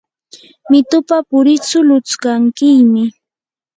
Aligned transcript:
mitupa 0.69 1.17
puritsu 1.29 1.77
lutskankiymi. 1.87 3.03